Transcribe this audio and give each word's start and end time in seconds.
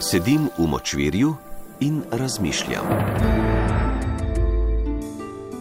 Sedim 0.00 0.46
v 0.58 0.66
močvirju 0.66 1.34
in 1.80 2.02
razmišljam. 2.10 2.84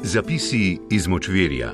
Zapisi 0.04 0.78
iz 0.90 1.08
močvirja. 1.08 1.72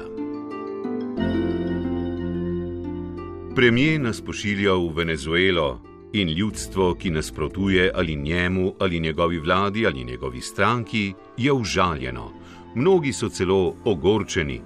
Premijer 3.56 4.02
nas 4.02 4.22
pošilja 4.22 4.74
v 4.74 4.94
Venezuelo 4.96 5.82
in 6.14 6.30
ljudstvo, 6.30 6.96
ki 6.96 7.12
nasprotuje 7.12 7.92
ali 7.96 8.16
njemu, 8.16 8.74
ali 8.80 9.00
njegovi 9.00 9.40
vladi, 9.40 9.88
ali 9.88 10.04
njegovi 10.04 10.42
stranki, 10.42 11.14
je 11.38 11.52
užaljeno. 11.52 12.32
Mnogi 12.76 13.14
so 13.14 13.30
celo 13.30 13.76
ogorčeni. 13.86 14.62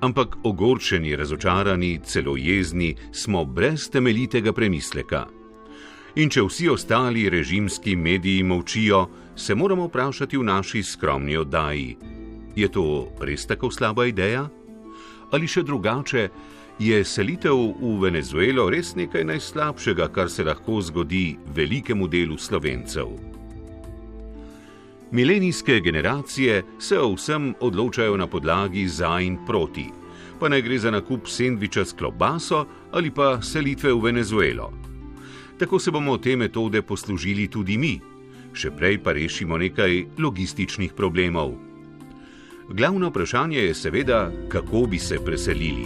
Ampak 0.00 0.36
ogorčeni, 0.44 1.16
razočarani, 1.16 2.00
celo 2.04 2.36
jezni 2.36 2.96
smo 3.12 3.44
brez 3.44 3.90
temeljitega 3.90 4.52
premisleka. 4.52 5.39
In 6.18 6.30
če 6.30 6.42
vsi 6.42 6.66
ostali 6.68 7.28
režimski 7.30 7.94
mediji 7.96 8.42
molčijo, 8.42 9.06
se 9.36 9.54
moramo 9.54 9.86
vprašati 9.86 10.36
v 10.36 10.42
naši 10.42 10.82
skromni 10.82 11.36
oddaji: 11.36 11.96
je 12.56 12.68
to 12.68 13.08
res 13.20 13.46
tako 13.46 13.70
slaba 13.70 14.06
ideja? 14.06 14.48
Ali 15.30 15.46
še 15.46 15.62
drugače, 15.62 16.28
je 16.80 17.04
selitev 17.04 17.54
v 17.78 17.92
Venezuelo 18.02 18.66
res 18.70 18.96
nekaj 18.96 19.24
najslabšega, 19.24 20.08
kar 20.08 20.30
se 20.30 20.44
lahko 20.44 20.80
zgodi 20.82 21.38
velikemu 21.54 22.08
delu 22.08 22.38
slovencev? 22.38 23.14
Milenijske 25.12 25.80
generacije 25.80 26.62
se 26.78 26.98
o 26.98 27.14
vsem 27.14 27.54
odločajo 27.60 28.16
na 28.16 28.26
podlagi 28.26 28.88
za 28.88 29.20
in 29.20 29.38
proti, 29.46 29.86
pa 30.40 30.48
naj 30.48 30.62
gre 30.62 30.78
za 30.78 30.90
nakup 30.90 31.28
sendviča 31.28 31.84
s 31.84 31.92
klobaso 31.92 32.66
ali 32.92 33.10
pa 33.10 33.42
selitve 33.42 33.92
v 33.92 34.10
Venezuelo. 34.10 34.89
Tako 35.60 35.78
se 35.78 35.90
bomo 35.90 36.18
te 36.18 36.36
metode 36.36 36.80
poslužili 36.82 37.44
tudi 37.52 37.76
mi, 37.76 37.98
še 38.56 38.70
prej 38.72 38.96
pa 39.04 39.12
rešimo 39.12 39.58
nekaj 39.60 40.06
logističnih 40.16 40.94
problemov. 40.96 41.52
Glavno 42.70 43.10
vprašanje 43.10 43.58
je 43.58 43.74
seveda, 43.74 44.20
kako 44.48 44.86
bi 44.88 44.98
se 44.98 45.18
preselili. 45.24 45.84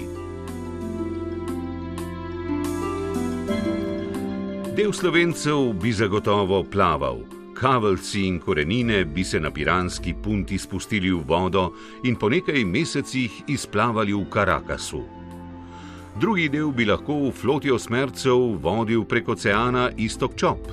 Del 4.77 4.95
slovencev 4.95 5.73
bi 5.83 5.91
zagotovo 5.93 6.63
plaval, 6.63 7.25
kavelci 7.59 8.29
in 8.29 8.39
korenine 8.39 9.03
bi 9.05 9.25
se 9.25 9.41
na 9.41 9.51
piranski 9.51 10.15
punti 10.15 10.59
spustili 10.59 11.11
v 11.11 11.19
vodo 11.27 11.73
in 12.05 12.15
po 12.15 12.31
nekaj 12.31 12.63
mesecih 12.65 13.43
izplavali 13.51 14.15
v 14.15 14.25
Karakasu 14.31 15.24
drugi 16.21 16.49
del 16.49 16.71
bi 16.73 16.85
lahko 16.85 17.15
v 17.27 17.31
floti 17.35 17.71
osmercev 17.71 18.59
vodil 18.63 19.05
prek 19.05 19.29
oceana 19.29 19.91
istok 19.97 20.37
čop. 20.37 20.71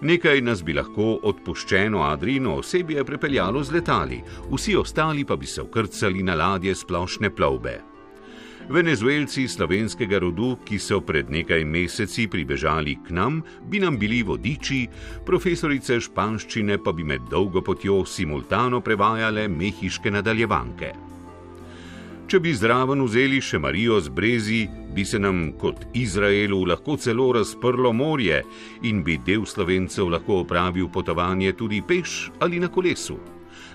Nekaj 0.00 0.40
nas 0.40 0.62
bi 0.64 0.72
lahko 0.76 1.18
odpuščeno 1.28 2.02
Adrino 2.04 2.56
osebje 2.60 3.04
prepeljalo 3.04 3.62
z 3.64 3.76
letali, 3.76 4.20
vsi 4.52 4.76
ostali 4.76 5.24
pa 5.24 5.36
bi 5.36 5.46
se 5.46 5.62
vkrcali 5.62 6.22
na 6.22 6.34
ladje 6.34 6.74
splošne 6.74 7.30
plovbe. 7.30 7.80
Venezuelci 8.70 9.48
slovenskega 9.48 10.20
rodu, 10.22 10.54
ki 10.64 10.78
so 10.78 11.00
pred 11.00 11.30
nekaj 11.30 11.64
meseci 11.64 12.28
pribežali 12.30 13.00
k 13.02 13.16
nam, 13.16 13.42
bi 13.66 13.80
nam 13.80 13.98
bili 13.98 14.22
vodiči, 14.22 14.86
profesorice 15.26 15.98
španščine 16.00 16.78
pa 16.84 16.92
bi 16.92 17.04
med 17.04 17.26
dolgo 17.30 17.64
potjo 17.66 18.04
simultano 18.06 18.80
prevajale 18.80 19.48
mehiške 19.48 20.10
nadaljevanke. 20.10 21.09
Če 22.30 22.38
bi 22.38 22.52
zraven 22.54 23.00
vzeli 23.02 23.40
še 23.42 23.58
Marijo 23.58 23.96
z 23.98 24.12
brezi, 24.14 24.60
bi 24.94 25.02
se 25.02 25.18
nam 25.18 25.48
kot 25.58 25.80
Izraelu 25.98 26.60
lahko 26.70 26.94
celo 26.94 27.24
razprlo 27.34 27.90
morje 27.90 28.36
in 28.86 29.00
bi 29.02 29.16
del 29.26 29.42
slovencev 29.50 30.12
lahko 30.12 30.36
opravil 30.44 30.86
potovanje 30.94 31.50
tudi 31.58 31.80
peš 31.82 32.28
ali 32.38 32.60
na 32.62 32.68
kolesu. 32.70 33.16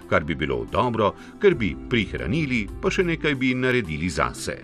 Kar 0.08 0.24
bi 0.24 0.40
bilo 0.40 0.62
dobro, 0.72 1.12
ker 1.42 1.58
bi 1.60 1.74
prihranili, 1.76 2.62
pa 2.80 2.88
še 2.88 3.04
nekaj 3.04 3.36
bi 3.36 3.52
naredili 3.60 4.08
zase. 4.08 4.56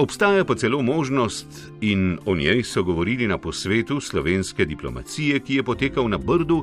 Obstaja 0.00 0.46
pa 0.48 0.56
celo 0.56 0.80
možnost, 0.80 1.74
in 1.84 2.14
o 2.24 2.38
njej 2.38 2.64
so 2.64 2.86
govorili 2.88 3.28
na 3.28 3.36
posvetu 3.36 4.00
slovenske 4.00 4.64
diplomacije, 4.64 5.42
ki 5.44 5.60
je 5.60 5.66
potekal 5.66 6.08
na 6.08 6.16
Brdu, 6.16 6.62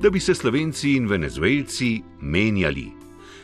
da 0.00 0.08
bi 0.08 0.16
se 0.16 0.32
Slovenci 0.32 0.96
in 0.96 1.12
Venezuelci 1.12 1.98
menjali 2.24 2.97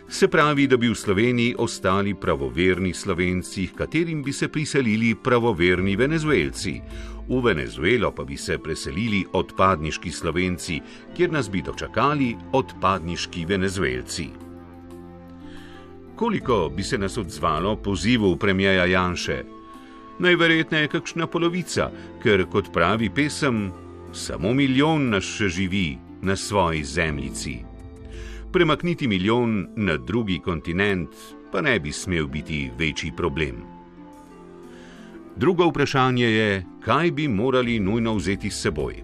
se 0.08 0.28
pravi, 0.28 0.66
da 0.66 0.76
bi 0.76 0.88
v 0.88 0.94
Sloveniji 0.94 1.54
ostali 1.58 2.14
pravoverni 2.14 2.94
Slovenci, 2.94 3.68
katerim 3.76 4.22
bi 4.22 4.32
se 4.32 4.48
priselili 4.48 5.14
pravoverni 5.14 5.96
Venezuelci, 5.96 6.80
v 7.28 7.40
Venezuelo 7.40 8.12
pa 8.12 8.24
bi 8.24 8.36
se 8.36 8.58
preselili 8.58 9.24
odpadniški 9.32 10.10
Slovenci, 10.10 10.80
kjer 11.16 11.32
nas 11.32 11.50
bi 11.50 11.62
dočakali 11.62 12.36
odpadniški 12.52 13.44
Venezuelci. 13.44 14.28
Koliko 16.16 16.70
bi 16.76 16.82
se 16.82 16.98
nas 16.98 17.18
odzvalo 17.18 17.76
pozivu 17.76 18.36
premijeja 18.36 18.84
Janše? 18.84 19.42
Najverjetneje 20.18 20.88
kakšna 20.88 21.26
polovica, 21.26 21.90
ker 22.22 22.46
kot 22.46 22.72
pravi 22.72 23.10
pesem, 23.10 23.72
samo 24.12 24.54
milijon 24.54 25.10
nas 25.10 25.24
še 25.24 25.48
živi 25.48 25.98
na 26.22 26.36
svoji 26.36 26.84
zemljici 26.84 27.73
premakniti 28.54 29.08
milijon 29.08 29.66
na 29.76 29.96
drugi 29.96 30.38
kontinent 30.38 31.08
pa 31.52 31.60
ne 31.60 31.80
bi 31.80 31.92
smel 31.92 32.26
biti 32.26 32.70
večji 32.78 33.12
problem. 33.16 33.56
Drugo 35.36 35.66
vprašanje 35.66 36.26
je, 36.26 36.66
kaj 36.80 37.10
bi 37.10 37.28
morali 37.28 37.80
nujno 37.80 38.14
vzeti 38.14 38.50
s 38.50 38.60
seboj. 38.62 39.02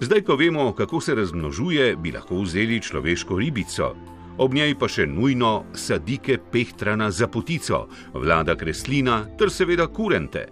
Zdaj, 0.00 0.22
ko 0.22 0.36
vemo, 0.36 0.72
kako 0.72 1.00
se 1.00 1.14
razmnožuje, 1.14 1.96
bi 1.96 2.12
lahko 2.12 2.40
vzeli 2.40 2.80
človeško 2.80 3.38
ribico, 3.38 3.94
ob 4.38 4.54
njej 4.54 4.74
pa 4.78 4.88
še 4.88 5.06
nujno 5.06 5.64
sadike 5.74 6.38
pehtrana 6.52 7.10
za 7.10 7.28
potico, 7.28 7.84
vlada 8.14 8.56
kreslina 8.56 9.26
ter 9.38 9.52
seveda 9.52 9.86
kurente. 9.86 10.46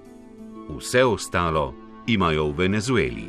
Vse 0.69 1.05
ostalo 1.05 1.73
imajo 2.07 2.51
v 2.51 2.59
Venezueli. 2.59 3.27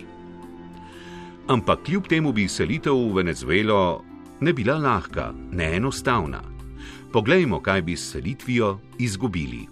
Ampak 1.47 1.87
kljub 1.87 2.07
temu 2.11 2.33
bi 2.33 2.49
selitev 2.51 2.99
v 2.99 3.23
Venezuelo 3.23 4.06
ne 4.41 4.53
bila 4.53 4.77
lahka, 4.77 5.33
ne 5.51 5.75
enostavna. 5.75 6.43
Poglejmo, 7.11 7.59
kaj 7.61 7.81
bi 7.81 7.95
s 7.95 8.11
selitvijo 8.11 8.79
izgubili. 8.99 9.67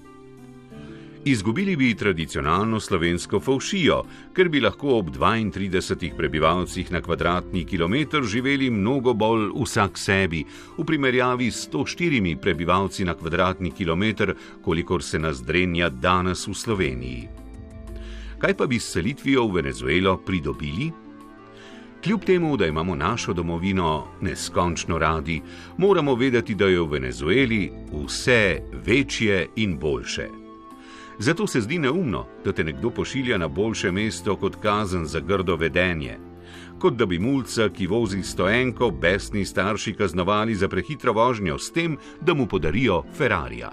Izgubili 1.26 1.76
bi 1.76 1.96
tradicionalno 1.96 2.80
slovensko 2.80 3.40
faušijo, 3.40 4.04
ker 4.34 4.50
bi 4.50 4.60
lahko 4.62 4.98
ob 5.00 5.10
32 5.10 6.12
prebivalcih 6.18 6.92
na 6.92 7.02
kvadratni 7.02 7.66
kilometr 7.66 8.24
živeli 8.24 8.70
mnogo 8.70 9.14
bolj 9.14 9.50
vsak 9.56 9.98
sebi, 9.98 10.44
v 10.78 10.86
primerjavi 10.86 11.52
s 11.52 11.70
104 11.72 12.36
prebivalci 12.42 13.06
na 13.06 13.14
kvadratni 13.14 13.72
kilometr, 13.72 14.36
kolikor 14.62 15.04
se 15.04 15.20
nas 15.20 15.42
drenja 15.44 15.90
danes 15.90 16.48
v 16.48 16.54
Sloveniji. 16.54 17.28
Kaj 18.38 18.54
pa 18.54 18.68
bi 18.68 18.80
s 18.80 18.92
selitvijo 18.94 19.48
v 19.48 19.54
Venezuelo 19.54 20.18
pridobili? 20.18 21.05
Kljub 22.06 22.24
temu, 22.26 22.58
da 22.58 22.66
imamo 22.66 22.96
našo 22.96 23.34
domovino 23.34 24.08
neskončno 24.22 24.98
radi, 24.98 25.42
moramo 25.78 26.16
vedeti, 26.16 26.56
da 26.56 26.66
je 26.66 26.80
v 26.80 26.88
Venezueli 26.92 27.72
vse 27.94 28.62
večje 28.86 29.48
in 29.56 29.80
boljše. 29.80 30.28
Zato 31.20 31.48
se 31.48 31.62
zdi 31.62 31.80
neumno, 31.80 32.26
da 32.44 32.52
te 32.52 32.64
nekdo 32.64 32.90
pošilja 32.90 33.38
na 33.38 33.48
boljše 33.48 33.92
mesto 33.92 34.36
kot 34.36 34.56
kazen 34.56 35.06
za 35.06 35.20
grdo 35.20 35.56
vedenje. 35.56 36.18
Kot 36.80 36.94
da 36.94 37.06
bi 37.06 37.20
mulca, 37.20 37.70
ki 37.70 37.88
vozi 37.88 38.24
stoenko, 38.24 38.92
besni 38.92 39.46
starši 39.46 39.94
kaznovali 39.94 40.56
za 40.56 40.68
prehitro 40.68 41.14
vožnjo 41.14 41.58
s 41.58 41.72
tem, 41.72 41.98
da 42.22 42.34
mu 42.34 42.46
podarijo 42.48 43.04
Ferrari. 43.18 43.64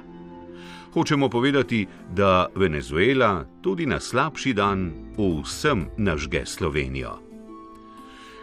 Hočemo 0.94 1.28
povedati, 1.28 1.86
da 2.14 2.46
Venezuela 2.54 3.44
tudi 3.62 3.86
na 3.86 4.00
slabši 4.00 4.52
dan 4.52 4.92
vsem 5.18 5.86
nažge 5.96 6.46
Slovenijo. 6.46 7.31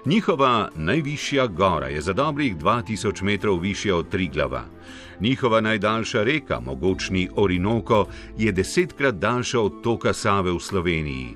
Njihova 0.10 0.70
najvišja 0.76 1.48
gora 1.48 1.88
je 1.88 2.02
za 2.02 2.14
dobrih 2.14 2.58
2000 2.58 3.24
metrov 3.24 3.60
višja 3.60 3.96
od 3.96 4.10
Triglava. 4.10 4.64
Njihova 5.22 5.62
najdaljša 5.62 6.24
reka, 6.24 6.60
mogočni 6.60 7.30
Orinoko, 7.36 8.08
je 8.38 8.52
desetkrat 8.52 9.16
daljša 9.16 9.60
od 9.62 9.84
toka 9.84 10.14
Save 10.14 10.52
v 10.52 10.60
Sloveniji. 10.60 11.36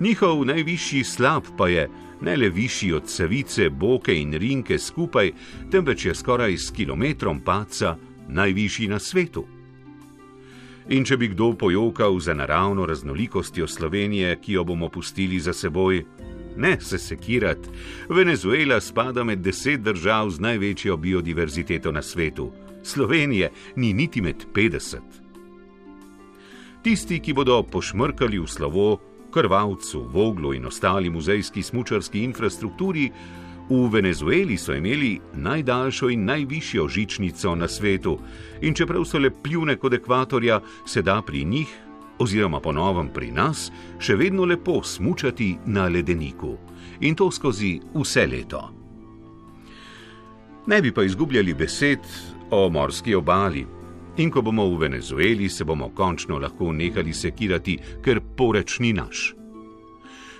Njihov 0.00 0.44
najvišji 0.44 1.04
slab 1.04 1.42
pa 1.58 1.68
je 1.68 1.88
ne 2.20 2.36
le 2.36 2.48
višji 2.48 2.92
od 2.92 3.10
Savice, 3.10 3.70
Boke 3.70 4.14
in 4.14 4.32
Rinke 4.32 4.78
skupaj, 4.78 5.32
temveč 5.70 6.06
je 6.06 6.14
skoraj 6.14 6.56
s 6.56 6.70
kilometrom 6.70 7.40
paca 7.40 7.96
najvišji 8.28 8.88
na 8.88 8.98
svetu. 8.98 9.46
In 10.88 11.04
če 11.04 11.16
bi 11.16 11.28
kdo 11.28 11.52
pojokal 11.58 12.20
za 12.20 12.34
naravno 12.34 12.86
raznolikostjo 12.86 13.66
Slovenije, 13.66 14.36
ki 14.40 14.52
jo 14.52 14.64
bomo 14.64 14.88
pustili 14.88 15.40
za 15.40 15.52
seboj, 15.52 16.04
ne 16.56 16.80
se 16.80 16.98
sekirati. 16.98 17.68
Venezuela 18.08 18.80
spada 18.80 19.24
med 19.24 19.38
deset 19.38 19.80
držav 19.80 20.30
z 20.30 20.40
največjo 20.40 20.96
biodiverziteto 20.96 21.92
na 21.92 22.02
svetu. 22.02 22.52
Slovenije 22.82 23.50
ni 23.76 23.92
niti 23.92 24.22
med 24.22 24.46
50. 24.54 24.98
Tisti, 26.82 27.20
ki 27.20 27.32
bodo 27.34 27.62
pošmrkali 27.62 28.38
v 28.38 28.46
slovo, 28.46 29.00
Krvavcu, 29.34 30.04
Voglu 30.12 30.54
in 30.54 30.66
ostali 30.66 31.10
muzejski 31.10 31.62
smučarski 31.62 32.22
infrastrukturi, 32.24 33.10
v 33.68 33.88
Venezueli 33.90 34.56
so 34.56 34.74
imeli 34.74 35.20
najdaljšo 35.34 36.08
in 36.10 36.24
najvišjo 36.24 36.88
žičnico 36.88 37.54
na 37.54 37.68
svetu, 37.68 38.18
in 38.60 38.74
čeprav 38.74 39.04
so 39.04 39.18
le 39.18 39.30
pljune 39.30 39.76
kot 39.76 39.92
ekvatorja, 39.92 40.60
se 40.86 41.02
da 41.02 41.22
pri 41.26 41.44
njih, 41.44 41.74
oziroma 42.18 42.60
ponovem 42.60 43.08
pri 43.14 43.30
nas, 43.32 43.70
še 43.98 44.16
vedno 44.16 44.44
lepo 44.44 44.82
smučati 44.82 45.56
na 45.66 45.88
ledeniku 45.88 46.56
in 47.00 47.14
to 47.14 47.30
skozi 47.30 47.76
vse 47.94 48.26
leto. 48.26 48.62
Ne 50.66 50.82
bi 50.82 50.92
pa 50.92 51.04
izgubljali 51.04 51.54
besed 51.54 52.06
o 52.50 52.68
morski 52.68 53.14
obali. 53.14 53.66
In 54.16 54.30
ko 54.30 54.42
bomo 54.42 54.64
v 54.70 54.78
Venezueli, 54.86 55.48
se 55.48 55.64
bomo 55.64 55.90
končno 55.94 56.38
lahko 56.38 56.72
nehali 56.72 57.12
sekirati, 57.12 57.76
ker 58.02 58.20
poreč 58.36 58.78
ni 58.80 58.92
naš. 58.92 59.34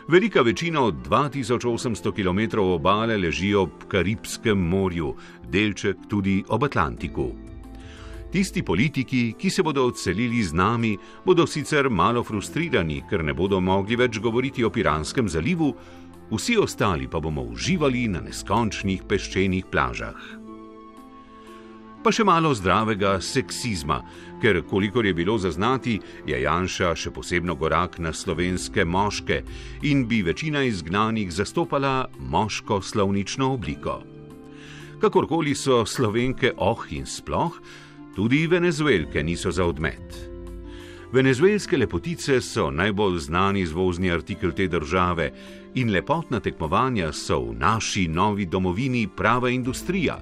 Velika 0.08 0.40
večina 0.42 0.80
od 0.80 0.94
2800 0.94 2.12
km 2.14 2.58
obale 2.58 3.16
leži 3.18 3.54
ob 3.54 3.70
Karibskem 3.88 4.58
morju, 4.58 5.14
delček 5.50 5.96
tudi 6.08 6.44
ob 6.48 6.64
Atlantiku. 6.64 7.30
Tisti 8.36 8.62
politiki, 8.62 9.32
ki 9.38 9.50
se 9.50 9.62
bodo 9.62 9.86
odselili 9.86 10.42
z 10.44 10.52
nami, 10.52 10.90
bodo 11.24 11.46
sicer 11.46 11.88
malo 11.90 12.20
frustrirani, 12.20 12.98
ker 13.08 13.22
ne 13.24 13.32
bodo 13.32 13.62
mogli 13.64 13.96
več 13.96 14.18
govoriti 14.20 14.60
o 14.60 14.68
Piranskem 14.68 15.24
zalivu, 15.24 15.70
vsi 16.28 16.58
ostali 16.60 17.08
pa 17.08 17.16
bomo 17.16 17.46
uživali 17.48 18.02
na 18.12 18.20
neskončnih 18.20 19.06
peščenih 19.08 19.70
plažah. 19.72 20.18
Pa 22.04 22.12
še 22.12 22.26
malo 22.28 22.50
zdravega 22.52 23.14
seksizma, 23.24 24.02
ker 24.44 24.60
kolikor 24.68 25.08
je 25.08 25.14
bilo 25.16 25.38
zaznati, 25.40 25.96
je 26.28 26.42
Janša 26.42 26.92
še 26.92 27.14
posebno 27.16 27.56
gorak 27.56 27.96
na 28.04 28.12
slovenske 28.12 28.84
moške 28.84 29.40
in 29.88 30.04
bi 30.04 30.20
večina 30.20 30.60
izgnanih 30.68 31.32
zastopala 31.32 32.10
moško 32.20 32.82
slovnično 32.84 33.54
obliko. 33.56 34.02
Kakorkoli 35.00 35.56
so 35.56 35.86
slovenke 35.88 36.52
oh 36.60 36.84
in 36.92 37.08
sploh, 37.08 37.56
tudi 38.16 38.46
venezuelke 38.46 39.22
niso 39.22 39.50
za 39.52 39.64
odmet. 39.64 40.28
Venezuelske 41.12 41.76
lepotice 41.76 42.40
so 42.40 42.70
najbolj 42.70 43.18
znani 43.18 43.60
izvozni 43.60 44.10
artikel 44.10 44.52
te 44.52 44.68
države 44.68 45.32
in 45.74 45.90
lepotna 45.92 46.40
tekmovanja 46.40 47.12
so 47.12 47.40
v 47.40 47.54
naši 47.58 48.08
novi 48.08 48.46
domovini 48.46 49.08
prava 49.16 49.50
industrija. 49.50 50.16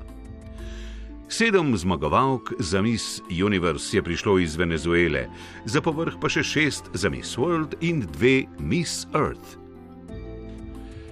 Sedem 1.28 1.76
zmagovalk 1.76 2.52
za 2.58 2.82
Miss 2.82 3.20
Universe 3.44 3.96
je 3.96 4.02
prišlo 4.02 4.38
iz 4.38 4.56
Venezuele, 4.56 5.26
za 5.64 5.80
povrh 5.80 6.18
pa 6.20 6.28
še 6.28 6.42
šest 6.42 6.90
za 6.94 7.10
Miss 7.10 7.38
World 7.38 7.78
in 7.80 8.02
dve 8.18 8.42
Miss 8.58 9.06
Earth. 9.14 9.54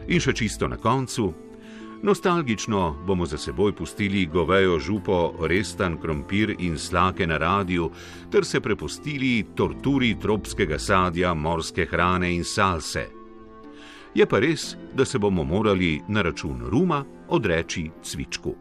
In 0.08 0.20
še 0.20 0.34
čisto 0.34 0.68
na 0.68 0.76
koncu, 0.76 1.30
Nostalgično 2.02 2.96
bomo 3.06 3.26
za 3.26 3.38
seboj 3.38 3.72
pustili 3.72 4.26
govejo 4.26 4.78
župo, 4.78 5.34
restan 5.40 5.96
krompir 6.00 6.54
in 6.58 6.78
slake 6.78 7.26
na 7.26 7.38
radiju, 7.38 7.90
ter 8.30 8.44
se 8.44 8.60
prepustili 8.60 9.44
torturi 9.54 10.16
tropskega 10.20 10.78
sadja, 10.78 11.34
morske 11.34 11.86
hrane 11.86 12.34
in 12.34 12.44
salse. 12.44 13.06
Je 14.14 14.26
pa 14.26 14.38
res, 14.38 14.76
da 14.94 15.04
se 15.04 15.18
bomo 15.18 15.44
morali 15.44 16.00
na 16.08 16.22
račun 16.22 16.66
ruma 16.70 17.04
odreči 17.28 17.90
cvičku. 18.02 18.54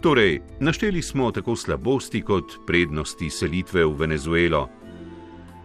Torej, 0.00 0.40
našteli 0.60 1.02
smo 1.02 1.30
tako 1.30 1.56
slabosti 1.56 2.22
kot 2.22 2.58
prednosti 2.66 3.30
selitve 3.30 3.84
v 3.84 3.94
Venezuelo. 3.94 4.68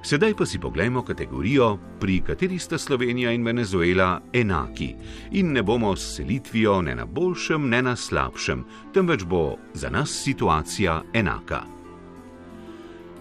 Sedaj 0.01 0.33
pa 0.33 0.45
si 0.45 0.59
poglejmo 0.59 1.03
kategorijo, 1.03 1.77
pri 1.99 2.21
kateri 2.23 2.59
sta 2.59 2.77
Slovenija 2.77 3.31
in 3.31 3.43
Venezuela 3.43 4.21
enaki 4.33 4.95
in 5.31 5.51
ne 5.51 5.63
bomo 5.63 5.95
s 5.95 6.15
selitvijo 6.15 6.81
ne 6.81 6.95
na 6.95 7.05
boljšem, 7.05 7.69
ne 7.69 7.81
na 7.81 7.95
slabšem, 7.95 8.63
temveč 8.93 9.23
bo 9.23 9.57
za 9.73 9.89
nas 9.89 10.23
situacija 10.23 11.01
enaka. 11.13 11.79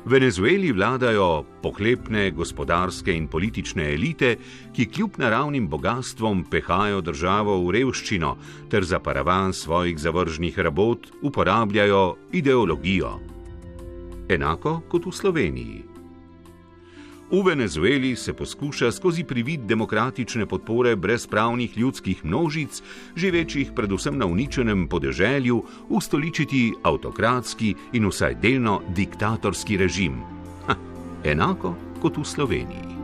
V 0.04 0.10
Venezueli 0.10 0.72
vladajo 0.72 1.44
pohlepne 1.62 2.30
gospodarske 2.30 3.12
in 3.12 3.26
politične 3.28 3.90
elite, 3.94 4.36
ki 4.72 4.86
kljub 4.86 5.18
naravnim 5.18 5.66
bogatstvom 5.68 6.44
pehajo 6.50 7.00
državo 7.00 7.58
v 7.66 7.74
revščino 7.76 8.36
ter 8.70 8.84
za 8.84 9.02
paravan 9.04 9.52
svojih 9.52 9.98
zavržnih 9.98 10.58
rabot 10.58 11.10
uporabljajo 11.22 12.16
ideologijo. 12.32 13.18
Enako 14.28 14.80
kot 14.88 15.06
v 15.06 15.12
Sloveniji. 15.12 15.87
V 17.30 17.42
Venezueli 17.44 18.16
se 18.16 18.32
poskuša 18.32 18.92
skozi 18.92 19.24
privid 19.24 19.60
demokratične 19.60 20.46
podpore 20.46 20.96
brezpravnih 20.96 21.78
ljudskih 21.78 22.24
množic, 22.24 22.82
živečih 23.16 23.72
predvsem 23.76 24.18
na 24.18 24.26
uničenem 24.26 24.88
podeželju, 24.88 25.62
ustoličiti 25.88 26.72
avtokratski 26.82 27.74
in 27.92 28.08
vsaj 28.08 28.40
delno 28.40 28.80
diktatorski 28.96 29.76
režim. 29.76 30.22
Ha, 30.66 30.76
enako 31.24 31.74
kot 32.00 32.16
v 32.16 32.24
Sloveniji. 32.24 32.97